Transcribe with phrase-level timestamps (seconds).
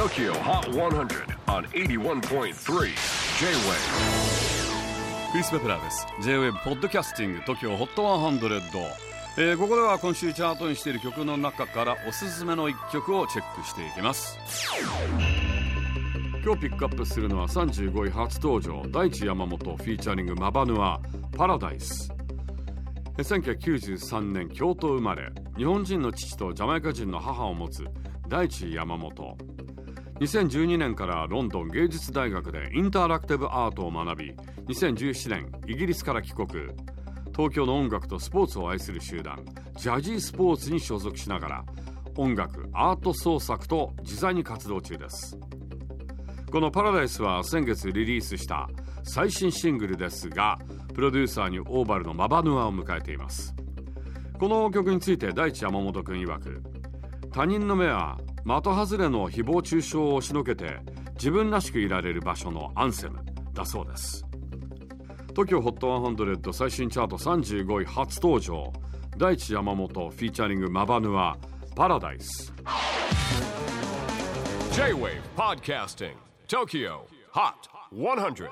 [0.00, 2.52] TOKYO HOT 100 on 81.3 J-WAVE
[5.30, 6.06] クリス・ベプラーです。
[6.22, 8.80] J-WAVE ポッドキャスティング TOKYO HOT 100、
[9.36, 14.38] えー、ここでは今週チャートにしている曲の中からおすすめの一曲をチェックしていきます。
[16.42, 20.98] 今日ピックアップするのは35位初登場大地山本フィーチャリングマバヌア
[21.36, 22.10] パラダイス
[23.18, 25.30] 1993年京都生まれ。
[25.58, 27.84] 日本人の父とジャマイカ人の母を持つ
[28.28, 29.36] 大地山本。
[30.20, 34.34] 2012年からロンドン芸術大学でインタラクティブアートを学び
[34.68, 36.48] 2017年イギリスから帰国。
[37.34, 39.42] 東京の音楽とスポーツを愛する集団
[39.78, 41.64] ジャジースポーツに所属しながら
[42.16, 45.38] 音楽アート創作と自在に活動中です。
[46.52, 48.68] この「パラダイス」は先月リリースした
[49.04, 50.58] 最新シングルですが
[50.92, 53.54] プロデューサーにオーバルのマバヌアを迎えています。
[54.38, 56.62] この曲について大地山本君曰く
[57.32, 60.80] 他人の目は的外れの誹謗中傷を押しのけて
[61.14, 63.20] 自分らしくいられる場所のアンセム
[63.52, 64.24] だそうです。
[65.34, 68.72] TOKIOHOT100 最新チャート35位初登場。
[69.16, 71.36] 大地山本フィーチャリングマバヌア
[71.76, 72.52] パラダイス。
[74.72, 76.14] J-WAVE PODCASTING
[76.48, 77.00] TOKYO
[77.32, 78.50] HOT 100